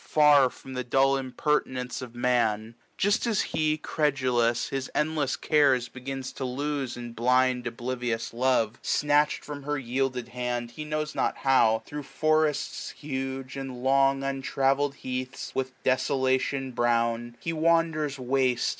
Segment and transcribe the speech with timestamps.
[0.03, 6.31] Far from the dull impertinence of Man; Just as he, credulous, his endlefs cares Begins
[6.33, 8.79] to lose in Uind oblivious love.
[8.81, 11.83] Snatched from her yielded hand, he knows not how.
[11.85, 18.69] Thro* forests huge, and long untravel'd heaths 1061 With desolation brown, he wanders waste.